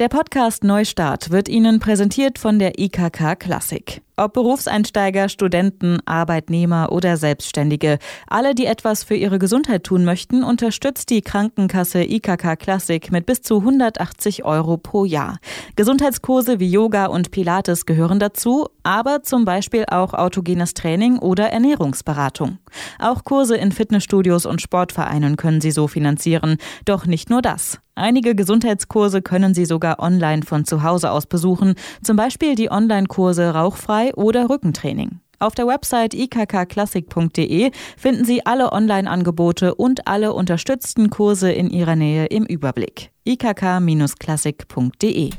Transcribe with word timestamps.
Der 0.00 0.08
Podcast 0.08 0.64
Neustart 0.64 1.28
wird 1.28 1.50
Ihnen 1.50 1.78
präsentiert 1.78 2.38
von 2.38 2.58
der 2.58 2.78
IKK 2.78 3.36
Klassik. 3.38 4.00
Ob 4.16 4.32
Berufseinsteiger, 4.32 5.28
Studenten, 5.28 5.98
Arbeitnehmer 6.06 6.90
oder 6.90 7.18
Selbstständige, 7.18 7.98
alle, 8.26 8.54
die 8.54 8.64
etwas 8.64 9.04
für 9.04 9.14
ihre 9.14 9.38
Gesundheit 9.38 9.84
tun 9.84 10.06
möchten, 10.06 10.42
unterstützt 10.42 11.10
die 11.10 11.20
Krankenkasse 11.20 12.02
IKK 12.02 12.56
Classic 12.56 13.12
mit 13.12 13.26
bis 13.26 13.42
zu 13.42 13.58
180 13.58 14.42
Euro 14.46 14.78
pro 14.78 15.04
Jahr. 15.04 15.38
Gesundheitskurse 15.76 16.60
wie 16.60 16.70
Yoga 16.70 17.04
und 17.04 17.30
Pilates 17.30 17.84
gehören 17.84 18.18
dazu, 18.18 18.68
aber 18.82 19.22
zum 19.22 19.44
Beispiel 19.44 19.84
auch 19.86 20.14
autogenes 20.14 20.72
Training 20.72 21.18
oder 21.18 21.50
Ernährungsberatung. 21.50 22.56
Auch 22.98 23.22
Kurse 23.24 23.58
in 23.58 23.70
Fitnessstudios 23.70 24.46
und 24.46 24.62
Sportvereinen 24.62 25.36
können 25.36 25.60
Sie 25.60 25.70
so 25.70 25.88
finanzieren. 25.88 26.56
Doch 26.86 27.04
nicht 27.04 27.28
nur 27.28 27.42
das. 27.42 27.80
Einige 28.00 28.34
Gesundheitskurse 28.34 29.20
können 29.20 29.52
Sie 29.52 29.66
sogar 29.66 30.00
online 30.00 30.42
von 30.42 30.64
zu 30.64 30.82
Hause 30.82 31.10
aus 31.10 31.26
besuchen, 31.26 31.74
zum 32.02 32.16
Beispiel 32.16 32.54
die 32.54 32.70
Online-Kurse 32.70 33.50
Rauchfrei 33.50 34.14
oder 34.14 34.48
Rückentraining. 34.48 35.20
Auf 35.38 35.54
der 35.54 35.66
Website 35.66 36.14
ikkklassik.de 36.14 37.72
finden 37.98 38.24
Sie 38.24 38.46
alle 38.46 38.72
Online-Angebote 38.72 39.74
und 39.74 40.06
alle 40.06 40.32
unterstützten 40.32 41.10
Kurse 41.10 41.52
in 41.52 41.68
Ihrer 41.68 41.96
Nähe 41.96 42.24
im 42.26 42.44
Überblick. 42.44 43.10
ikk-klassik.de 43.24 45.30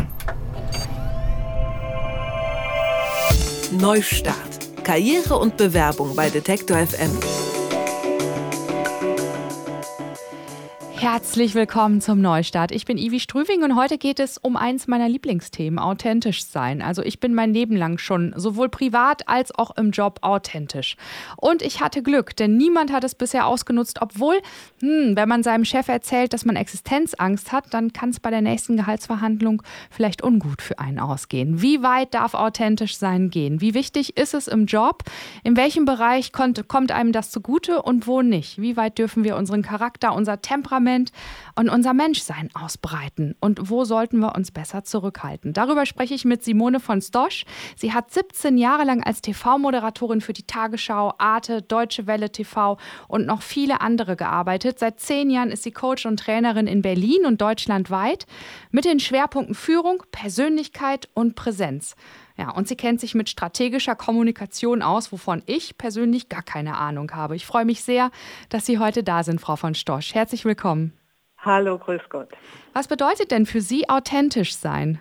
Neustart. 3.80 4.36
Karriere 4.84 5.38
und 5.38 5.56
Bewerbung 5.58 6.16
bei 6.16 6.30
Detektor 6.30 6.78
FM. 6.78 7.12
Herzlich 11.02 11.56
willkommen 11.56 12.00
zum 12.00 12.22
Neustart. 12.22 12.72
Ich 12.72 12.86
bin 12.86 13.00
Ivi 13.00 13.20
Strüving 13.20 13.64
und 13.64 13.76
heute 13.76 13.98
geht 13.98 14.20
es 14.20 14.38
um 14.38 14.56
eins 14.56 14.86
meiner 14.86 15.10
Lieblingsthemen, 15.10 15.80
authentisch 15.80 16.46
sein. 16.46 16.84
Also 16.84 17.02
ich 17.02 17.20
bin 17.20 17.34
mein 17.34 17.56
Leben 17.56 17.76
lang 17.76 17.98
schon 17.98 18.36
sowohl 18.38 18.70
privat 18.70 19.28
als 19.28 19.52
auch 19.56 19.76
im 19.78 19.90
Job 19.90 20.20
authentisch. 20.22 20.98
Und 21.38 21.64
ich 21.64 21.82
hatte 21.82 22.04
Glück, 22.04 22.36
denn 22.36 22.56
niemand 22.56 22.94
hat 22.94 23.04
es 23.04 23.16
bisher 23.16 23.48
ausgenutzt, 23.48 24.00
obwohl, 24.00 24.36
hm, 24.80 25.16
wenn 25.16 25.28
man 25.28 25.42
seinem 25.42 25.66
Chef 25.66 25.88
erzählt, 25.88 26.34
dass 26.34 26.46
man 26.46 26.56
Existenzangst 26.56 27.52
hat, 27.52 27.74
dann 27.74 27.94
kann 27.94 28.12
es 28.12 28.20
bei 28.20 28.30
der 28.30 28.42
nächsten 28.42 28.78
Gehaltsverhandlung 28.78 29.64
vielleicht 29.90 30.24
ungut 30.24 30.62
für 30.62 30.78
einen 30.78 31.00
ausgehen. 31.00 31.64
Wie 31.64 31.82
weit 31.82 32.14
darf 32.14 32.36
authentisch 32.36 32.96
sein 32.96 33.32
gehen? 33.32 33.60
Wie 33.60 33.74
wichtig 33.74 34.18
ist 34.18 34.36
es 34.36 34.48
im 34.48 34.68
Job? 34.68 35.02
In 35.44 35.58
welchem 35.58 35.86
Bereich 35.86 36.32
kommt, 36.32 36.68
kommt 36.68 36.92
einem 36.92 37.12
das 37.12 37.32
zugute 37.32 37.82
und 37.82 38.06
wo 38.06 38.22
nicht? 38.22 38.62
Wie 38.62 38.78
weit 38.78 39.00
dürfen 39.00 39.24
wir 39.24 39.36
unseren 39.36 39.64
Charakter, 39.64 40.14
unser 40.14 40.44
Temperament 40.44 40.91
Temperament 40.92 41.12
und 41.56 41.70
unser 41.70 41.94
Menschsein 41.94 42.50
ausbreiten? 42.54 43.36
Und 43.40 43.70
wo 43.70 43.84
sollten 43.84 44.20
wir 44.20 44.36
uns 44.36 44.52
besser 44.52 44.84
zurückhalten? 44.84 45.54
Darüber 45.54 45.86
spreche 45.86 46.14
ich 46.14 46.26
mit 46.26 46.44
Simone 46.44 46.80
von 46.80 47.02
Stosch. 47.02 47.46
Sie 47.76 47.94
hat 47.94 48.12
17 48.12 48.58
Jahre 48.58 48.84
lang 48.84 49.04
als 49.04 49.22
TV-Moderatorin 49.22 50.22
für 50.22 50.34
die 50.34 50.44
Tagesschau, 50.44 51.14
Arte, 51.18 51.62
Deutsche 51.62 52.08
Welle 52.08 52.32
TV 52.32 52.78
und 53.08 53.26
noch 53.26 53.42
viele 53.42 53.82
andere 53.82 54.16
gearbeitet. 54.16 54.80
Seit 54.80 55.00
zehn 55.00 55.30
Jahren 55.30 55.52
ist 55.52 55.64
sie 55.64 55.72
Coach 55.72 56.06
und 56.06 56.20
Trainerin 56.20 56.68
in 56.68 56.82
Berlin 56.82 57.26
und 57.26 57.42
deutschlandweit 57.42 58.26
mit 58.72 58.86
den 58.86 59.00
Schwerpunkten 59.00 59.56
Führung, 59.56 60.04
Persönlichkeit 60.12 61.10
und 61.14 61.36
Präsenz. 61.36 61.96
Ja, 62.42 62.50
und 62.50 62.68
sie 62.68 62.76
kennt 62.76 63.00
sich 63.00 63.14
mit 63.14 63.30
strategischer 63.30 63.96
Kommunikation 63.96 64.82
aus, 64.82 65.12
wovon 65.12 65.44
ich 65.46 65.78
persönlich 65.78 66.28
gar 66.28 66.42
keine 66.42 66.76
Ahnung 66.76 67.12
habe. 67.12 67.36
Ich 67.36 67.46
freue 67.46 67.66
mich 67.66 67.84
sehr, 67.84 68.10
dass 68.50 68.66
Sie 68.66 68.80
heute 68.80 69.04
da 69.04 69.22
sind, 69.22 69.40
Frau 69.40 69.56
von 69.58 69.76
Storch. 69.76 70.16
Herzlich 70.16 70.44
willkommen. 70.44 70.92
Hallo, 71.38 71.78
grüß 71.78 72.02
Gott. 72.10 72.30
Was 72.74 72.88
bedeutet 72.88 73.30
denn 73.30 73.46
für 73.46 73.62
Sie 73.62 73.88
authentisch 73.90 74.56
sein? 74.56 74.98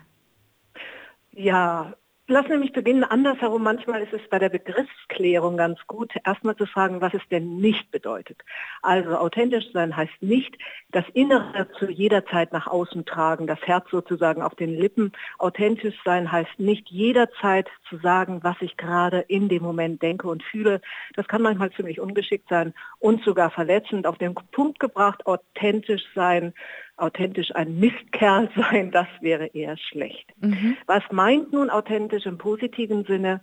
Ja, 1.31 1.95
Lassen 2.31 2.49
Sie 2.49 2.57
mich 2.59 2.71
beginnen 2.71 3.03
andersherum. 3.03 3.61
Manchmal 3.61 4.03
ist 4.03 4.13
es 4.13 4.21
bei 4.29 4.39
der 4.39 4.47
Begriffsklärung 4.47 5.57
ganz 5.57 5.77
gut, 5.85 6.13
erstmal 6.25 6.55
zu 6.55 6.65
fragen, 6.65 7.01
was 7.01 7.13
es 7.13 7.27
denn 7.29 7.57
nicht 7.57 7.91
bedeutet. 7.91 8.37
Also 8.81 9.17
authentisch 9.17 9.65
sein 9.73 9.97
heißt 9.97 10.21
nicht 10.21 10.57
das 10.91 11.03
Innere 11.13 11.67
zu 11.77 11.91
jeder 11.91 12.25
Zeit 12.25 12.53
nach 12.53 12.67
außen 12.67 13.03
tragen, 13.03 13.47
das 13.47 13.59
Herz 13.63 13.85
sozusagen 13.91 14.41
auf 14.41 14.55
den 14.55 14.73
Lippen. 14.73 15.11
Authentisch 15.39 15.95
sein 16.05 16.31
heißt 16.31 16.57
nicht 16.57 16.87
jederzeit 16.89 17.67
zu 17.89 17.97
sagen, 17.97 18.39
was 18.43 18.55
ich 18.61 18.77
gerade 18.77 19.19
in 19.27 19.49
dem 19.49 19.63
Moment 19.63 20.01
denke 20.01 20.29
und 20.29 20.41
fühle. 20.41 20.79
Das 21.15 21.27
kann 21.27 21.41
manchmal 21.41 21.73
ziemlich 21.73 21.99
ungeschickt 21.99 22.47
sein 22.47 22.73
und 22.99 23.25
sogar 23.25 23.49
verletzend. 23.49 24.07
Auf 24.07 24.17
den 24.17 24.35
Punkt 24.35 24.79
gebracht, 24.79 25.25
authentisch 25.25 26.05
sein 26.15 26.53
authentisch 26.97 27.53
ein 27.55 27.79
Mistkerl 27.79 28.49
sein, 28.55 28.91
das 28.91 29.07
wäre 29.21 29.47
eher 29.47 29.77
schlecht. 29.77 30.31
Mhm. 30.39 30.77
Was 30.87 31.03
meint 31.11 31.51
nun 31.51 31.69
authentisch 31.69 32.25
im 32.25 32.37
positiven 32.37 33.05
Sinne? 33.05 33.41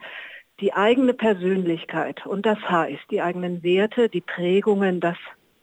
Die 0.60 0.72
eigene 0.72 1.14
Persönlichkeit 1.14 2.26
und 2.26 2.44
das 2.44 2.58
heißt 2.58 3.04
die 3.10 3.22
eigenen 3.22 3.62
Werte, 3.62 4.08
die 4.08 4.20
Prägungen, 4.20 4.98
das 4.98 5.16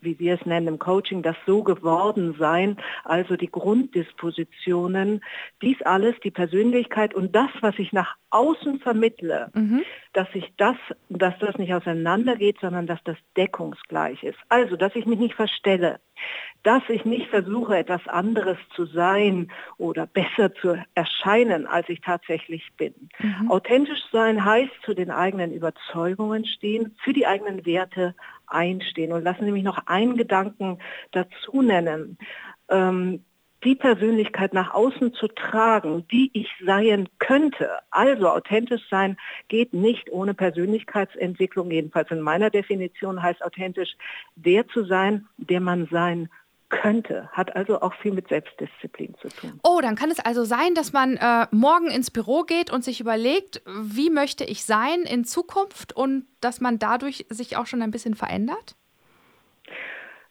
wie 0.06 0.19
wir 0.19 0.35
es 0.35 0.46
nennen 0.46 0.68
im 0.68 0.79
Coaching, 0.79 1.22
das 1.22 1.35
so 1.46 1.63
geworden 1.63 2.35
sein, 2.40 2.78
also 3.03 3.35
die 3.35 3.51
Grunddispositionen, 3.51 5.22
dies 5.62 5.81
alles, 5.81 6.16
die 6.23 6.31
Persönlichkeit 6.31 7.13
und 7.13 7.35
das, 7.35 7.50
was 7.59 7.78
ich 7.79 7.91
nach 7.91 8.16
außen 8.35 8.79
vermittle, 8.79 9.50
mhm. 9.53 9.84
dass 10.12 10.28
ich 10.34 10.51
das, 10.57 10.75
dass 11.07 11.34
das 11.40 11.57
nicht 11.57 11.73
auseinandergeht, 11.73 12.57
sondern 12.59 12.85
dass 12.85 13.01
das 13.06 13.16
deckungsgleich 13.38 14.23
ist. 14.23 14.38
Also, 14.50 14.75
dass 14.75 14.94
ich 14.96 15.06
mich 15.06 15.19
nicht 15.19 15.35
verstelle, 15.35 16.01
dass 16.63 16.84
ich 16.90 17.06
nicht 17.06 17.29
versuche, 17.29 17.78
etwas 17.78 18.06
anderes 18.07 18.57
zu 18.75 18.85
sein 18.85 19.51
oder 19.78 20.06
besser 20.06 20.53
zu 20.56 20.78
erscheinen, 20.96 21.66
als 21.66 21.88
ich 21.88 22.01
tatsächlich 22.01 22.63
bin. 22.75 22.94
Mhm. 23.19 23.50
Authentisch 23.50 24.03
sein 24.12 24.44
heißt 24.44 24.73
zu 24.84 24.94
den 24.94 25.12
eigenen 25.12 25.53
Überzeugungen 25.53 26.46
stehen, 26.46 26.96
für 27.03 27.13
die 27.13 27.28
eigenen 27.28 27.66
Werte 27.66 28.16
einstehen. 28.47 29.13
Und 29.13 29.23
lassen 29.23 29.46
Sie 29.46 29.52
mich 29.52 29.63
noch 29.63 29.88
einen 29.88 30.17
Gedanken 30.17 30.79
dazu 31.12 31.62
nennen. 31.62 32.17
Ähm, 32.69 33.23
die 33.66 33.76
Persönlichkeit 33.76 34.53
nach 34.53 34.74
außen 34.74 35.14
zu 35.16 35.28
tragen, 35.28 36.08
die 36.12 36.30
ich 36.34 36.48
sein 36.66 37.09
könnte. 37.20 37.70
Also 37.90 38.30
authentisch 38.30 38.84
sein 38.90 39.18
geht 39.48 39.74
nicht 39.74 40.12
ohne 40.12 40.34
Persönlichkeitsentwicklung, 40.34 41.72
jedenfalls 41.72 42.12
in 42.12 42.22
meiner 42.22 42.50
Definition 42.50 43.22
heißt 43.22 43.44
authentisch 43.44 43.98
der 44.36 44.68
zu 44.68 44.86
sein, 44.86 45.28
der 45.38 45.59
man 45.59 45.88
sein 45.92 46.30
könnte, 46.70 47.30
hat 47.31 47.56
also 47.56 47.81
auch 47.81 47.94
viel 47.94 48.12
mit 48.12 48.28
Selbstdisziplin 48.28 49.14
zu 49.22 49.30
tun. 49.30 49.59
Oh, 49.64 49.80
dann 49.82 49.96
kann 49.96 50.12
es 50.12 50.20
also 50.20 50.44
sein, 50.44 50.74
dass 50.74 50.94
man 50.94 51.16
äh, 51.18 51.47
morgen 51.52 51.88
ins 51.88 52.12
Büro 52.12 52.44
geht 52.44 52.72
und 52.72 52.84
sich 52.84 53.00
überlegt, 53.00 53.62
wie 53.66 54.09
möchte 54.09 54.44
ich 54.44 54.66
sein 54.66 55.02
in 55.02 55.26
Zukunft 55.26 55.94
und 55.94 56.26
dass 56.42 56.62
man 56.62 56.80
dadurch 56.80 57.26
sich 57.30 57.58
auch 57.58 57.68
schon 57.68 57.82
ein 57.82 57.92
bisschen 57.92 58.16
verändert? 58.16 58.76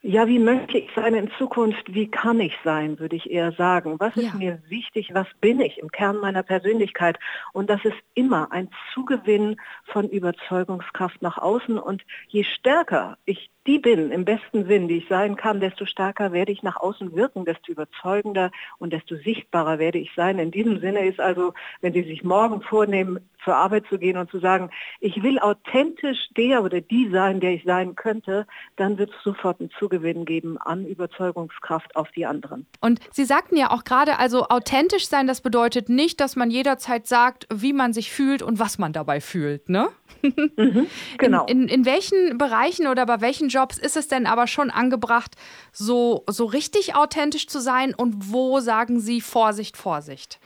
Ja, 0.06 0.26
wie 0.26 0.38
möchte 0.38 0.76
ich 0.76 0.90
sein 0.94 1.14
in 1.14 1.30
Zukunft? 1.38 1.94
Wie 1.94 2.10
kann 2.10 2.38
ich 2.38 2.52
sein, 2.62 2.98
würde 2.98 3.16
ich 3.16 3.30
eher 3.30 3.52
sagen. 3.52 3.98
Was 4.00 4.14
ist 4.18 4.34
ja. 4.34 4.34
mir 4.34 4.62
wichtig? 4.68 5.08
Was 5.14 5.26
bin 5.40 5.60
ich 5.60 5.78
im 5.78 5.90
Kern 5.90 6.18
meiner 6.18 6.42
Persönlichkeit? 6.42 7.18
Und 7.54 7.70
das 7.70 7.82
ist 7.86 7.96
immer 8.12 8.52
ein 8.52 8.68
Zugewinn 8.92 9.56
von 9.86 10.10
Überzeugungskraft 10.10 11.22
nach 11.22 11.38
außen. 11.38 11.78
Und 11.78 12.02
je 12.28 12.44
stärker 12.44 13.16
ich 13.24 13.50
die 13.66 13.78
bin, 13.78 14.10
im 14.10 14.24
besten 14.24 14.66
Sinn, 14.66 14.88
die 14.88 14.98
ich 14.98 15.08
sein 15.08 15.36
kann, 15.36 15.60
desto 15.60 15.86
stärker 15.86 16.32
werde 16.32 16.52
ich 16.52 16.62
nach 16.62 16.76
außen 16.76 17.14
wirken, 17.14 17.44
desto 17.44 17.72
überzeugender 17.72 18.50
und 18.78 18.92
desto 18.92 19.16
sichtbarer 19.16 19.78
werde 19.78 19.98
ich 19.98 20.10
sein. 20.14 20.38
In 20.38 20.50
diesem 20.50 20.80
Sinne 20.80 21.06
ist 21.06 21.20
also, 21.20 21.54
wenn 21.80 21.92
Sie 21.92 22.02
sich 22.02 22.24
morgen 22.24 22.62
vornehmen, 22.62 23.20
zur 23.44 23.54
Arbeit 23.54 23.84
zu 23.88 23.98
gehen 23.98 24.16
und 24.16 24.30
zu 24.30 24.40
sagen, 24.40 24.70
ich 25.00 25.22
will 25.22 25.38
authentisch 25.38 26.18
der 26.36 26.64
oder 26.64 26.80
die 26.80 27.10
sein, 27.10 27.40
der 27.40 27.52
ich 27.52 27.64
sein 27.64 27.94
könnte, 27.94 28.46
dann 28.76 28.98
wird 28.98 29.10
es 29.10 29.22
sofort 29.22 29.60
einen 29.60 29.70
Zugewinn 29.78 30.24
geben 30.24 30.58
an 30.58 30.86
Überzeugungskraft 30.86 31.94
auf 31.94 32.10
die 32.12 32.26
anderen. 32.26 32.66
Und 32.80 33.00
Sie 33.12 33.24
sagten 33.24 33.56
ja 33.56 33.70
auch 33.70 33.84
gerade, 33.84 34.18
also 34.18 34.48
authentisch 34.48 35.08
sein, 35.08 35.26
das 35.26 35.40
bedeutet 35.40 35.88
nicht, 35.88 36.20
dass 36.20 36.36
man 36.36 36.50
jederzeit 36.50 37.06
sagt, 37.06 37.46
wie 37.52 37.72
man 37.72 37.92
sich 37.92 38.10
fühlt 38.10 38.42
und 38.42 38.58
was 38.58 38.78
man 38.78 38.92
dabei 38.92 39.20
fühlt, 39.20 39.68
ne? 39.68 39.88
Mhm, 40.22 40.86
genau. 41.18 41.46
In, 41.46 41.64
in, 41.64 41.68
in 41.68 41.86
welchen 41.86 42.38
Bereichen 42.38 42.86
oder 42.86 43.04
bei 43.06 43.20
welchen 43.20 43.48
Jobs 43.54 43.78
ist 43.78 43.96
es 43.96 44.08
denn 44.08 44.26
aber 44.26 44.46
schon 44.46 44.70
angebracht, 44.70 45.36
so, 45.72 46.24
so 46.28 46.44
richtig 46.44 46.96
authentisch 46.96 47.46
zu 47.46 47.60
sein 47.60 47.94
und 47.94 48.32
wo 48.32 48.60
sagen 48.60 49.00
Sie 49.00 49.20
Vorsicht, 49.20 49.76
Vorsicht? 49.76 50.40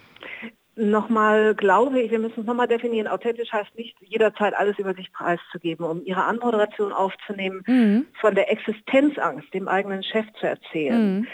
Nochmal 0.77 1.57
glaube 1.57 2.01
ich, 2.01 2.11
wir 2.13 2.21
müssen 2.21 2.41
es 2.41 2.47
nochmal 2.47 2.69
definieren. 2.69 3.09
Authentisch 3.09 3.53
heißt 3.53 3.75
nicht 3.75 3.97
jederzeit 4.01 4.55
alles 4.55 4.79
über 4.79 4.95
sich 4.95 5.13
preiszugeben, 5.13 5.85
um 5.85 6.05
Ihre 6.05 6.25
Anmoderation 6.25 6.93
aufzunehmen, 6.93 7.65
mhm. 7.67 8.07
von 8.21 8.37
der 8.37 8.53
Existenzangst 8.53 9.53
dem 9.53 9.67
eigenen 9.67 10.05
Chef 10.05 10.27
zu 10.39 10.47
erzählen. 10.47 11.21
Mhm 11.21 11.27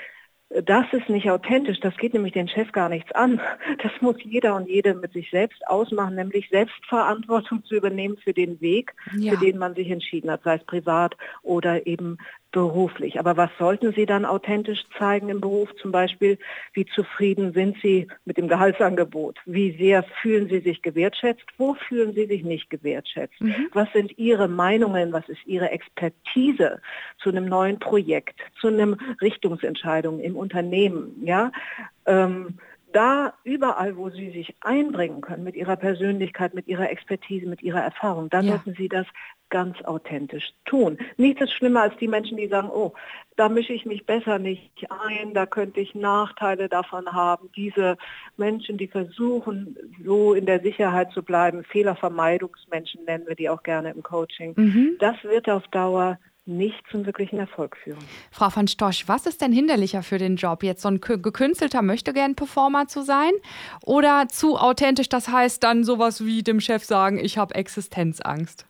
das 0.50 0.86
ist 0.92 1.08
nicht 1.08 1.28
authentisch, 1.30 1.80
das 1.80 1.96
geht 1.96 2.14
nämlich 2.14 2.32
den 2.32 2.48
Chef 2.48 2.70
gar 2.72 2.88
nichts 2.88 3.12
an. 3.12 3.40
Das 3.82 3.92
muss 4.00 4.16
jeder 4.22 4.54
und 4.54 4.68
jede 4.68 4.94
mit 4.94 5.12
sich 5.12 5.30
selbst 5.30 5.66
ausmachen, 5.66 6.14
nämlich 6.14 6.48
Selbstverantwortung 6.50 7.64
zu 7.64 7.74
übernehmen 7.74 8.16
für 8.16 8.32
den 8.32 8.60
Weg, 8.60 8.94
ja. 9.16 9.32
für 9.32 9.38
den 9.44 9.58
man 9.58 9.74
sich 9.74 9.90
entschieden 9.90 10.30
hat, 10.30 10.42
sei 10.42 10.56
es 10.56 10.64
privat 10.64 11.14
oder 11.42 11.86
eben 11.86 12.18
beruflich. 12.54 13.18
Aber 13.18 13.36
was 13.36 13.50
sollten 13.58 13.92
Sie 13.94 14.06
dann 14.06 14.24
authentisch 14.24 14.84
zeigen 14.96 15.28
im 15.28 15.40
Beruf? 15.40 15.74
Zum 15.82 15.90
Beispiel, 15.90 16.38
wie 16.72 16.86
zufrieden 16.86 17.52
sind 17.52 17.76
Sie 17.82 18.06
mit 18.24 18.38
dem 18.38 18.46
Gehaltsangebot? 18.46 19.40
Wie 19.44 19.76
sehr 19.76 20.04
fühlen 20.22 20.48
Sie 20.48 20.60
sich 20.60 20.80
gewertschätzt? 20.80 21.44
Wo 21.58 21.74
fühlen 21.74 22.14
Sie 22.14 22.26
sich 22.26 22.44
nicht 22.44 22.70
gewertschätzt? 22.70 23.40
Mhm. 23.40 23.68
Was 23.72 23.92
sind 23.92 24.16
Ihre 24.18 24.46
Meinungen? 24.46 25.12
Was 25.12 25.28
ist 25.28 25.44
Ihre 25.46 25.70
Expertise 25.70 26.80
zu 27.18 27.30
einem 27.30 27.46
neuen 27.46 27.80
Projekt, 27.80 28.40
zu 28.60 28.68
einem 28.68 28.96
Richtungsentscheidung 29.20 30.20
im 30.20 30.36
Unternehmen? 30.36 31.20
Ja, 31.24 31.50
ähm, 32.06 32.58
da 32.92 33.34
überall, 33.42 33.96
wo 33.96 34.10
Sie 34.10 34.30
sich 34.30 34.54
einbringen 34.60 35.20
können 35.20 35.42
mit 35.42 35.56
Ihrer 35.56 35.74
Persönlichkeit, 35.74 36.54
mit 36.54 36.68
Ihrer 36.68 36.88
Expertise, 36.88 37.46
mit 37.46 37.62
Ihrer 37.62 37.80
Erfahrung, 37.80 38.30
dann 38.30 38.46
ja. 38.46 38.52
sollten 38.52 38.74
Sie 38.74 38.88
das 38.88 39.06
ganz 39.50 39.80
authentisch 39.82 40.52
tun. 40.64 40.98
Nichts 41.16 41.42
ist 41.42 41.52
schlimmer 41.52 41.82
als 41.82 41.96
die 41.98 42.08
Menschen, 42.08 42.36
die 42.36 42.48
sagen, 42.48 42.70
oh, 42.70 42.92
da 43.36 43.48
mische 43.48 43.72
ich 43.72 43.84
mich 43.84 44.06
besser 44.06 44.38
nicht 44.38 44.70
ein, 44.90 45.34
da 45.34 45.46
könnte 45.46 45.80
ich 45.80 45.94
Nachteile 45.94 46.68
davon 46.68 47.12
haben. 47.12 47.50
Diese 47.56 47.96
Menschen, 48.36 48.78
die 48.78 48.88
versuchen, 48.88 49.76
so 50.04 50.34
in 50.34 50.46
der 50.46 50.60
Sicherheit 50.60 51.12
zu 51.12 51.22
bleiben, 51.22 51.64
Fehlervermeidungsmenschen 51.64 53.04
nennen 53.04 53.26
wir 53.26 53.34
die 53.34 53.48
auch 53.48 53.62
gerne 53.62 53.90
im 53.90 54.02
Coaching, 54.02 54.54
mhm. 54.56 54.96
das 54.98 55.22
wird 55.24 55.48
auf 55.48 55.66
Dauer 55.68 56.18
nicht 56.46 56.82
zum 56.90 57.06
wirklichen 57.06 57.38
Erfolg 57.38 57.76
führen. 57.76 58.04
Frau 58.30 58.48
van 58.54 58.68
Storch, 58.68 59.08
was 59.08 59.26
ist 59.26 59.40
denn 59.40 59.52
hinderlicher 59.52 60.02
für 60.02 60.18
den 60.18 60.36
Job? 60.36 60.62
Jetzt 60.62 60.82
so 60.82 60.88
ein 60.88 61.00
gekünstelter 61.00 61.80
möchte 61.80 62.12
gern 62.12 62.34
Performer 62.34 62.86
zu 62.86 63.02
sein 63.02 63.32
oder 63.82 64.26
zu 64.28 64.58
authentisch, 64.58 65.08
das 65.08 65.28
heißt 65.28 65.62
dann 65.62 65.84
sowas 65.84 66.24
wie 66.24 66.42
dem 66.42 66.60
Chef 66.60 66.84
sagen, 66.84 67.18
ich 67.18 67.38
habe 67.38 67.54
Existenzangst? 67.54 68.66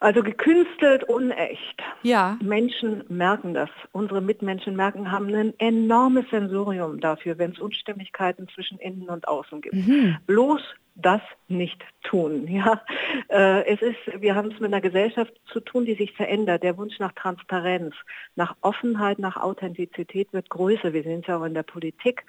Also 0.00 0.22
gekünstelt, 0.22 1.04
unecht. 1.04 1.82
Ja. 2.02 2.38
Menschen 2.42 3.04
merken 3.08 3.52
das. 3.52 3.68
Unsere 3.92 4.22
Mitmenschen 4.22 4.74
merken, 4.74 5.12
haben 5.12 5.32
ein 5.34 5.52
enormes 5.58 6.24
Sensorium 6.30 7.00
dafür, 7.00 7.36
wenn 7.38 7.52
es 7.52 7.58
Unstimmigkeiten 7.58 8.48
zwischen 8.54 8.78
innen 8.78 9.10
und 9.10 9.28
außen 9.28 9.60
gibt. 9.60 9.74
Mhm. 9.74 10.16
Bloß 10.26 10.62
das 11.02 11.20
nicht 11.48 11.82
tun. 12.02 12.46
Ja, 12.60 12.82
äh, 13.28 13.64
es 13.66 13.80
ist, 13.80 14.20
wir 14.20 14.34
haben 14.34 14.50
es 14.50 14.60
mit 14.60 14.72
einer 14.72 14.80
Gesellschaft 14.80 15.32
zu 15.46 15.60
tun, 15.60 15.84
die 15.84 15.94
sich 15.94 16.12
verändert. 16.12 16.62
Der 16.62 16.76
Wunsch 16.76 16.98
nach 16.98 17.12
Transparenz, 17.12 17.94
nach 18.34 18.56
Offenheit, 18.60 19.18
nach 19.18 19.36
Authentizität 19.36 20.32
wird 20.32 20.50
größer. 20.50 20.92
Wir 20.92 21.02
sehen 21.02 21.20
es 21.20 21.26
ja 21.26 21.38
auch 21.38 21.44
in 21.44 21.54
der 21.54 21.62
Politik, 21.62 22.24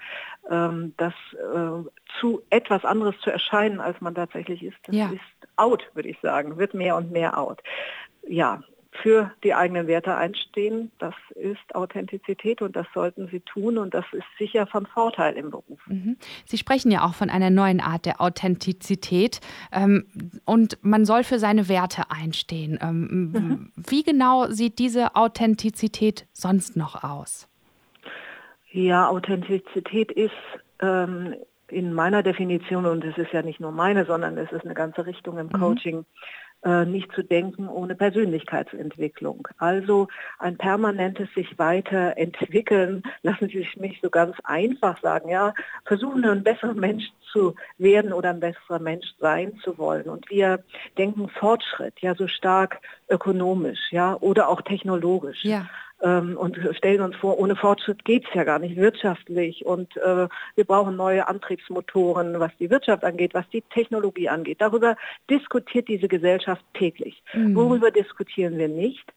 ähm, 0.50 0.94
dass 0.96 1.14
äh, 1.32 1.88
zu 2.20 2.42
etwas 2.50 2.84
anderes 2.84 3.18
zu 3.20 3.30
erscheinen, 3.30 3.80
als 3.80 4.00
man 4.00 4.14
tatsächlich 4.14 4.62
ist, 4.62 4.76
das 4.84 4.94
ja. 4.94 5.10
ist 5.10 5.48
out, 5.56 5.90
würde 5.94 6.08
ich 6.08 6.18
sagen, 6.20 6.56
wird 6.56 6.74
mehr 6.74 6.96
und 6.96 7.10
mehr 7.10 7.36
out. 7.38 7.62
Ja, 8.26 8.62
für 9.00 9.32
die 9.42 9.54
eigenen 9.54 9.86
Werte 9.86 10.14
einstehen. 10.14 10.92
Das 10.98 11.14
ist 11.34 11.74
Authentizität 11.74 12.60
und 12.60 12.76
das 12.76 12.86
sollten 12.92 13.28
Sie 13.28 13.40
tun 13.40 13.78
und 13.78 13.94
das 13.94 14.04
ist 14.12 14.26
sicher 14.38 14.66
von 14.66 14.86
Vorteil 14.86 15.34
im 15.36 15.50
Beruf. 15.50 15.80
Mhm. 15.86 16.16
Sie 16.44 16.58
sprechen 16.58 16.90
ja 16.90 17.04
auch 17.04 17.14
von 17.14 17.30
einer 17.30 17.50
neuen 17.50 17.80
Art 17.80 18.04
der 18.04 18.20
Authentizität 18.20 19.40
ähm, 19.72 20.06
und 20.44 20.78
man 20.82 21.06
soll 21.06 21.24
für 21.24 21.38
seine 21.38 21.68
Werte 21.68 22.10
einstehen. 22.10 22.78
Ähm, 22.82 23.32
mhm. 23.32 23.72
Wie 23.76 24.02
genau 24.02 24.46
sieht 24.48 24.78
diese 24.78 25.16
Authentizität 25.16 26.26
sonst 26.32 26.76
noch 26.76 27.02
aus? 27.02 27.48
Ja, 28.70 29.08
Authentizität 29.08 30.12
ist 30.12 30.32
ähm, 30.80 31.34
in 31.68 31.94
meiner 31.94 32.22
Definition, 32.22 32.84
und 32.84 33.04
es 33.04 33.16
ist 33.16 33.32
ja 33.32 33.42
nicht 33.42 33.60
nur 33.60 33.72
meine, 33.72 34.04
sondern 34.04 34.36
es 34.36 34.52
ist 34.52 34.64
eine 34.64 34.74
ganze 34.74 35.06
Richtung 35.06 35.38
im 35.38 35.46
mhm. 35.46 35.52
Coaching, 35.52 36.04
äh, 36.64 36.84
nicht 36.84 37.12
zu 37.12 37.22
denken 37.22 37.68
ohne 37.68 37.94
Persönlichkeitsentwicklung. 37.94 39.48
Also 39.58 40.08
ein 40.38 40.56
permanentes 40.56 41.28
sich 41.34 41.58
weiterentwickeln, 41.58 43.02
lassen 43.22 43.48
Sie 43.48 43.66
mich 43.76 43.98
so 44.02 44.10
ganz 44.10 44.36
einfach 44.44 45.00
sagen, 45.00 45.28
ja, 45.28 45.54
versuchen 45.84 46.24
ein 46.24 46.44
besserer 46.44 46.74
Mensch 46.74 47.10
zu 47.32 47.54
werden 47.78 48.12
oder 48.12 48.30
ein 48.30 48.40
besserer 48.40 48.78
Mensch 48.78 49.06
sein 49.18 49.56
zu 49.64 49.78
wollen. 49.78 50.04
Und 50.04 50.30
wir 50.30 50.62
denken 50.98 51.28
Fortschritt, 51.28 51.94
ja, 52.00 52.14
so 52.14 52.28
stark 52.28 52.80
ökonomisch, 53.08 53.90
ja, 53.90 54.16
oder 54.20 54.48
auch 54.48 54.62
technologisch. 54.62 55.44
Ja 55.44 55.66
und 56.02 56.58
stellen 56.76 57.00
uns 57.00 57.16
vor, 57.16 57.38
ohne 57.38 57.54
Fortschritt 57.54 58.04
geht 58.04 58.24
es 58.28 58.34
ja 58.34 58.44
gar 58.44 58.58
nicht 58.58 58.76
wirtschaftlich. 58.76 59.64
Und 59.64 59.96
äh, 59.96 60.28
wir 60.56 60.64
brauchen 60.64 60.96
neue 60.96 61.28
Antriebsmotoren, 61.28 62.40
was 62.40 62.50
die 62.58 62.70
Wirtschaft 62.70 63.04
angeht, 63.04 63.34
was 63.34 63.48
die 63.50 63.62
Technologie 63.62 64.28
angeht. 64.28 64.60
Darüber 64.60 64.96
diskutiert 65.30 65.88
diese 65.88 66.08
Gesellschaft 66.08 66.64
täglich. 66.74 67.22
Mhm. 67.32 67.54
Worüber 67.54 67.90
diskutieren 67.90 68.58
wir 68.58 68.68
nicht? 68.68 69.12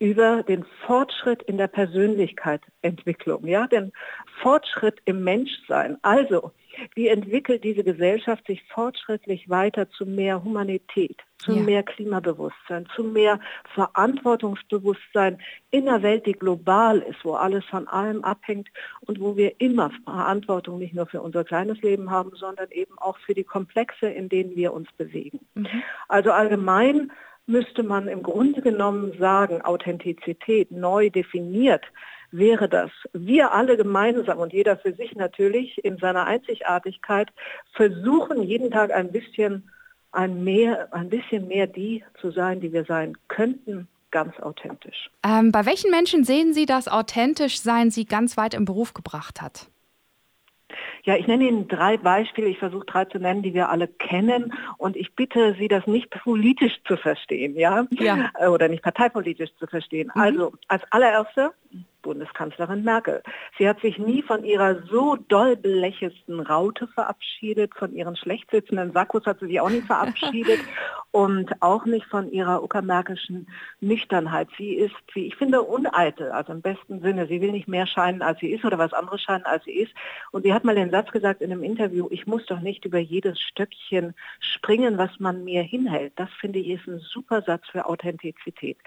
über 0.00 0.44
den 0.44 0.64
Fortschritt 0.86 1.42
in 1.42 1.58
der 1.58 1.66
Persönlichkeitsentwicklung, 1.66 3.46
ja, 3.46 3.66
den 3.66 3.92
Fortschritt 4.40 5.00
im 5.06 5.24
Menschsein. 5.24 5.98
Also, 6.02 6.52
wie 6.94 7.08
entwickelt 7.08 7.64
diese 7.64 7.84
Gesellschaft 7.84 8.46
sich 8.46 8.62
fortschrittlich 8.64 9.48
weiter 9.48 9.88
zu 9.90 10.06
mehr 10.06 10.42
Humanität, 10.42 11.18
zu 11.38 11.52
ja. 11.52 11.62
mehr 11.62 11.82
Klimabewusstsein, 11.82 12.86
zu 12.94 13.04
mehr 13.04 13.40
Verantwortungsbewusstsein 13.74 15.38
in 15.70 15.88
einer 15.88 16.02
Welt, 16.02 16.26
die 16.26 16.32
global 16.32 16.98
ist, 17.00 17.24
wo 17.24 17.34
alles 17.34 17.64
von 17.66 17.88
allem 17.88 18.24
abhängt 18.24 18.68
und 19.00 19.20
wo 19.20 19.36
wir 19.36 19.60
immer 19.60 19.90
Verantwortung 20.04 20.78
nicht 20.78 20.94
nur 20.94 21.06
für 21.06 21.20
unser 21.20 21.44
kleines 21.44 21.80
Leben 21.82 22.10
haben, 22.10 22.32
sondern 22.34 22.70
eben 22.70 22.98
auch 22.98 23.18
für 23.18 23.34
die 23.34 23.44
Komplexe, 23.44 24.06
in 24.06 24.28
denen 24.28 24.56
wir 24.56 24.72
uns 24.72 24.88
bewegen. 24.92 25.40
Mhm. 25.54 25.82
Also 26.08 26.32
allgemein 26.32 27.12
müsste 27.48 27.82
man 27.82 28.08
im 28.08 28.22
Grunde 28.22 28.60
genommen 28.60 29.12
sagen, 29.18 29.62
Authentizität 29.62 30.70
neu 30.70 31.10
definiert, 31.10 31.84
wäre 32.30 32.68
das, 32.68 32.90
wir 33.14 33.52
alle 33.52 33.76
gemeinsam 33.76 34.38
und 34.38 34.52
jeder 34.52 34.76
für 34.76 34.92
sich 34.92 35.14
natürlich 35.14 35.82
in 35.82 35.96
seiner 35.96 36.26
Einzigartigkeit 36.26 37.30
versuchen, 37.72 38.42
jeden 38.42 38.70
Tag 38.70 38.92
ein 38.92 39.10
bisschen 39.10 39.70
ein, 40.12 40.44
mehr, 40.44 40.92
ein 40.92 41.08
bisschen 41.08 41.48
mehr 41.48 41.66
die 41.66 42.04
zu 42.20 42.30
sein, 42.30 42.60
die 42.60 42.72
wir 42.72 42.84
sein 42.84 43.16
könnten, 43.28 43.88
ganz 44.10 44.38
authentisch. 44.40 45.10
Ähm, 45.24 45.52
bei 45.52 45.66
welchen 45.66 45.90
Menschen 45.90 46.24
sehen 46.24 46.52
Sie, 46.52 46.66
dass 46.66 46.88
authentisch 46.88 47.60
sein 47.60 47.90
Sie 47.90 48.04
ganz 48.04 48.36
weit 48.36 48.54
im 48.54 48.64
Beruf 48.64 48.94
gebracht 48.94 49.40
hat? 49.40 49.68
Ja, 51.08 51.16
ich 51.16 51.26
nenne 51.26 51.48
Ihnen 51.48 51.68
drei 51.68 51.96
Beispiele. 51.96 52.48
Ich 52.48 52.58
versuche 52.58 52.84
drei 52.84 53.06
zu 53.06 53.18
nennen, 53.18 53.40
die 53.40 53.54
wir 53.54 53.70
alle 53.70 53.88
kennen. 53.88 54.52
Und 54.76 54.94
ich 54.94 55.14
bitte 55.14 55.56
Sie, 55.58 55.66
das 55.66 55.86
nicht 55.86 56.10
politisch 56.10 56.74
zu 56.86 56.98
verstehen, 56.98 57.56
ja? 57.56 57.86
ja. 57.92 58.30
Oder 58.46 58.68
nicht 58.68 58.82
parteipolitisch 58.82 59.48
zu 59.58 59.66
verstehen. 59.66 60.12
Mhm. 60.14 60.20
Also 60.20 60.52
als 60.68 60.82
allererster 60.90 61.54
Bundeskanzlerin 62.02 62.84
Merkel. 62.84 63.22
Sie 63.58 63.68
hat 63.68 63.80
sich 63.80 63.98
nie 63.98 64.22
von 64.22 64.44
ihrer 64.44 64.82
so 64.82 65.16
doll 65.16 65.56
belächelten 65.56 66.40
Raute 66.40 66.86
verabschiedet, 66.88 67.74
von 67.74 67.94
ihren 67.94 68.16
schlecht 68.16 68.50
sitzenden 68.50 68.92
Sakkos 68.92 69.26
hat 69.26 69.40
sie 69.40 69.46
sich 69.46 69.60
auch 69.60 69.70
nie 69.70 69.80
verabschiedet 69.86 70.60
und 71.10 71.62
auch 71.62 71.84
nicht 71.86 72.06
von 72.06 72.30
ihrer 72.30 72.62
uckermärkischen 72.62 73.48
Nüchternheit. 73.80 74.48
Sie 74.58 74.74
ist, 74.74 74.94
wie 75.14 75.26
ich 75.26 75.36
finde, 75.36 75.62
uneitel, 75.62 76.30
also 76.30 76.52
im 76.52 76.60
besten 76.60 77.00
Sinne. 77.00 77.26
Sie 77.26 77.40
will 77.40 77.52
nicht 77.52 77.68
mehr 77.68 77.86
scheinen, 77.86 78.22
als 78.22 78.40
sie 78.40 78.50
ist 78.50 78.64
oder 78.64 78.78
was 78.78 78.92
anderes 78.92 79.22
scheinen, 79.22 79.44
als 79.44 79.64
sie 79.64 79.72
ist. 79.72 79.92
Und 80.32 80.44
sie 80.44 80.52
hat 80.52 80.64
mal 80.64 80.74
den 80.74 80.90
Satz 80.90 81.10
gesagt 81.10 81.40
in 81.40 81.50
einem 81.50 81.62
Interview, 81.62 82.08
ich 82.10 82.26
muss 82.26 82.44
doch 82.46 82.60
nicht 82.60 82.84
über 82.84 82.98
jedes 82.98 83.40
Stöckchen 83.40 84.14
springen, 84.40 84.98
was 84.98 85.10
man 85.18 85.44
mir 85.44 85.62
hinhält. 85.62 86.12
Das 86.16 86.28
finde 86.40 86.58
ich 86.58 86.68
ist 86.68 86.86
ein 86.86 86.98
super 86.98 87.42
Satz 87.42 87.66
für 87.68 87.86
Authentizität. 87.86 88.78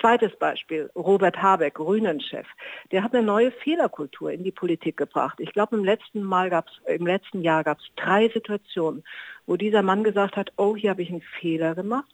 Zweites 0.00 0.36
Beispiel, 0.38 0.90
Robert 0.94 1.40
Habeck, 1.40 1.74
Grünen-Chef. 1.74 2.46
Der 2.90 3.02
hat 3.02 3.14
eine 3.14 3.24
neue 3.24 3.52
Fehlerkultur 3.52 4.30
in 4.30 4.44
die 4.44 4.52
Politik 4.52 4.96
gebracht. 4.96 5.38
Ich 5.38 5.52
glaube, 5.52 5.76
im 5.76 5.84
letzten 5.84 6.22
Mal 6.22 6.50
gab's, 6.50 6.72
im 6.86 7.06
letzten 7.06 7.42
Jahr 7.42 7.64
gab 7.64 7.78
es 7.78 7.86
drei 7.96 8.28
Situationen, 8.28 9.04
wo 9.46 9.56
dieser 9.56 9.82
Mann 9.82 10.04
gesagt 10.04 10.36
hat, 10.36 10.52
oh, 10.56 10.76
hier 10.76 10.90
habe 10.90 11.02
ich 11.02 11.10
einen 11.10 11.22
Fehler 11.40 11.74
gemacht 11.74 12.12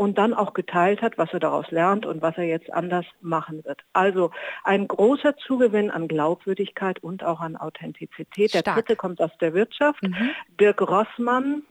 und 0.00 0.16
dann 0.16 0.32
auch 0.32 0.54
geteilt 0.54 1.02
hat, 1.02 1.18
was 1.18 1.30
er 1.34 1.40
daraus 1.40 1.70
lernt 1.70 2.06
und 2.06 2.22
was 2.22 2.36
er 2.38 2.44
jetzt 2.44 2.72
anders 2.72 3.04
machen 3.20 3.62
wird. 3.66 3.82
Also 3.92 4.30
ein 4.64 4.88
großer 4.88 5.36
Zugewinn 5.36 5.90
an 5.90 6.08
Glaubwürdigkeit 6.08 7.02
und 7.02 7.22
auch 7.22 7.40
an 7.40 7.54
Authentizität. 7.54 8.48
Stark. 8.48 8.64
Der 8.64 8.74
dritte 8.74 8.96
kommt 8.96 9.20
aus 9.20 9.30
der 9.42 9.52
Wirtschaft. 9.52 10.02
Mhm. 10.02 10.30
Dirk 10.58 10.80
Rossmann, 10.80 11.64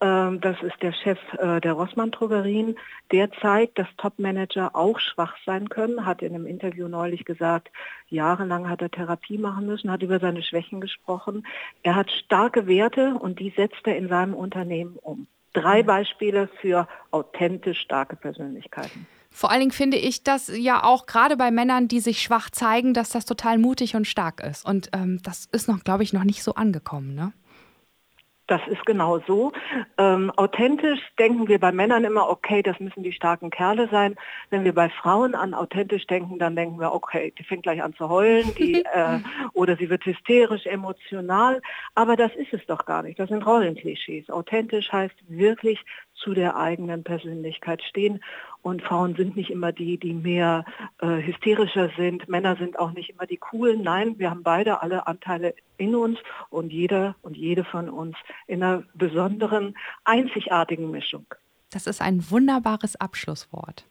das 0.00 0.62
ist 0.62 0.80
der 0.80 0.92
Chef 0.92 1.18
äh, 1.38 1.60
der 1.60 1.72
Rossmann 1.72 2.10
Drogerien. 2.10 2.76
Der 3.10 3.32
zeigt, 3.32 3.78
dass 3.78 3.88
Topmanager 3.96 4.76
auch 4.76 5.00
schwach 5.00 5.34
sein 5.44 5.68
können, 5.68 6.06
hat 6.06 6.22
in 6.22 6.34
einem 6.34 6.46
Interview 6.46 6.88
neulich 6.88 7.24
gesagt, 7.24 7.68
jahrelang 8.08 8.68
hat 8.68 8.80
er 8.80 8.90
Therapie 8.90 9.38
machen 9.38 9.66
müssen, 9.66 9.90
hat 9.90 10.02
über 10.02 10.20
seine 10.20 10.42
Schwächen 10.42 10.80
gesprochen. 10.80 11.46
Er 11.82 11.96
hat 11.96 12.10
starke 12.12 12.66
Werte 12.66 13.14
und 13.14 13.40
die 13.40 13.52
setzt 13.56 13.86
er 13.86 13.96
in 13.96 14.08
seinem 14.08 14.34
Unternehmen 14.34 14.96
um. 15.02 15.26
Drei 15.52 15.82
mhm. 15.82 15.86
Beispiele 15.86 16.48
für 16.60 16.86
authentisch 17.10 17.80
starke 17.80 18.14
Persönlichkeiten. 18.14 19.06
Vor 19.30 19.50
allen 19.50 19.60
Dingen 19.60 19.72
finde 19.72 19.96
ich 19.96 20.22
das 20.22 20.50
ja 20.56 20.82
auch 20.82 21.06
gerade 21.06 21.36
bei 21.36 21.50
Männern, 21.50 21.88
die 21.88 22.00
sich 22.00 22.22
schwach 22.22 22.50
zeigen, 22.50 22.94
dass 22.94 23.10
das 23.10 23.24
total 23.24 23.58
mutig 23.58 23.94
und 23.94 24.06
stark 24.06 24.40
ist. 24.40 24.64
Und 24.64 24.90
ähm, 24.92 25.20
das 25.22 25.46
ist 25.52 25.68
noch, 25.68 25.84
glaube 25.84 26.02
ich, 26.02 26.12
noch 26.12 26.24
nicht 26.24 26.42
so 26.42 26.54
angekommen. 26.54 27.14
Ne? 27.14 27.32
Das 28.48 28.62
ist 28.66 28.84
genau 28.86 29.20
so. 29.26 29.52
Ähm, 29.98 30.32
authentisch 30.36 31.00
denken 31.18 31.48
wir 31.48 31.60
bei 31.60 31.70
Männern 31.70 32.04
immer, 32.04 32.30
okay, 32.30 32.62
das 32.62 32.80
müssen 32.80 33.02
die 33.02 33.12
starken 33.12 33.50
Kerle 33.50 33.88
sein. 33.90 34.16
Wenn 34.48 34.64
wir 34.64 34.74
bei 34.74 34.88
Frauen 34.88 35.34
an 35.34 35.52
authentisch 35.52 36.06
denken, 36.06 36.38
dann 36.38 36.56
denken 36.56 36.80
wir, 36.80 36.94
okay, 36.94 37.32
die 37.38 37.44
fängt 37.44 37.64
gleich 37.64 37.82
an 37.82 37.94
zu 37.94 38.08
heulen 38.08 38.54
die, 38.56 38.82
äh, 38.92 39.18
oder 39.52 39.76
sie 39.76 39.90
wird 39.90 40.04
hysterisch, 40.06 40.64
emotional. 40.64 41.60
Aber 41.94 42.16
das 42.16 42.34
ist 42.36 42.54
es 42.54 42.64
doch 42.66 42.86
gar 42.86 43.02
nicht. 43.02 43.18
Das 43.18 43.28
sind 43.28 43.44
Rollenklischees. 43.44 44.30
Authentisch 44.30 44.90
heißt 44.90 45.16
wirklich 45.28 45.84
zu 46.18 46.34
der 46.34 46.56
eigenen 46.56 47.04
Persönlichkeit 47.04 47.82
stehen. 47.82 48.22
Und 48.62 48.82
Frauen 48.82 49.14
sind 49.16 49.36
nicht 49.36 49.50
immer 49.50 49.72
die, 49.72 49.98
die 49.98 50.12
mehr 50.12 50.64
äh, 51.00 51.22
hysterischer 51.22 51.90
sind. 51.96 52.28
Männer 52.28 52.56
sind 52.56 52.78
auch 52.78 52.92
nicht 52.92 53.10
immer 53.10 53.26
die 53.26 53.36
coolen. 53.36 53.82
Nein, 53.82 54.18
wir 54.18 54.30
haben 54.30 54.42
beide 54.42 54.82
alle 54.82 55.06
Anteile 55.06 55.54
in 55.76 55.94
uns 55.94 56.18
und 56.50 56.72
jeder 56.72 57.14
und 57.22 57.36
jede 57.36 57.64
von 57.64 57.88
uns 57.88 58.16
in 58.46 58.62
einer 58.62 58.82
besonderen, 58.94 59.76
einzigartigen 60.04 60.90
Mischung. 60.90 61.26
Das 61.70 61.86
ist 61.86 62.00
ein 62.00 62.30
wunderbares 62.30 62.96
Abschlusswort. 62.96 63.84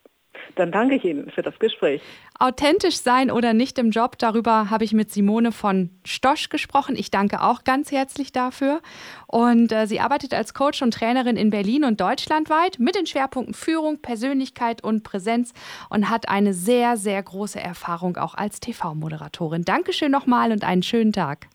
Dann 0.56 0.72
danke 0.72 0.96
ich 0.96 1.04
Ihnen 1.04 1.30
für 1.32 1.42
das 1.42 1.58
Gespräch. 1.60 2.02
Authentisch 2.40 2.98
sein 2.98 3.32
oder 3.32 3.54
nicht 3.54 3.78
im 3.80 3.92
Job, 3.92 4.18
darüber 4.18 4.70
habe 4.70 4.84
ich 4.84 4.94
mit 4.94 5.12
Simone 5.12 5.52
von 5.52 5.90
Stosch 6.06 6.50
gesprochen. 6.50 6.96
Ich 6.96 7.12
danke 7.12 7.42
auch 7.42 7.64
ganz 7.64 7.92
herzlich 7.92 8.32
dafür. 8.32 8.82
Und 9.28 9.72
äh, 9.72 9.88
sie 9.88 10.00
arbeitet 10.00 10.34
als 10.34 10.54
Coach 10.54 10.82
und 10.82 10.94
Trainerin 10.94 11.36
in 11.36 11.50
Berlin 11.50 11.84
und 11.84 12.00
deutschlandweit 12.00 12.80
mit 12.80 12.96
den 12.96 13.06
Schwerpunkten 13.06 13.54
Führung, 13.54 14.02
Persönlichkeit 14.02 14.84
und 14.84 15.04
Präsenz 15.04 15.54
und 15.90 16.10
hat 16.10 16.30
eine 16.30 16.54
sehr, 16.54 16.98
sehr 16.98 17.22
große 17.22 17.60
Erfahrung 17.60 18.18
auch 18.18 18.36
als 18.36 18.60
TV-Moderatorin. 18.60 19.64
Dankeschön 19.64 20.12
nochmal 20.12 20.52
und 20.52 20.64
einen 20.64 20.84
schönen 20.84 21.14
Tag. 21.14 21.48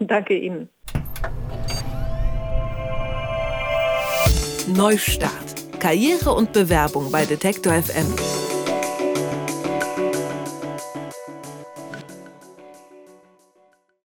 Danke 0.00 0.36
Ihnen. 0.38 0.68
Neustart. 4.66 5.63
Karriere 5.84 6.32
und 6.32 6.54
Bewerbung 6.54 7.10
bei 7.10 7.26
Detektor 7.26 7.74
FM. 7.74 8.06